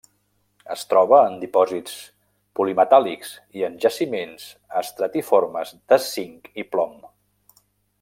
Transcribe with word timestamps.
Es 0.75 0.85
troba 0.93 1.19
en 1.25 1.35
dipòsits 1.43 1.99
polimetàl·lics, 2.61 3.35
i 3.61 3.67
en 3.69 3.77
jaciments 3.87 4.49
estratiformes 4.83 5.79
de 5.93 6.05
zinc 6.11 6.53
i 6.65 6.71
plom. 6.75 7.01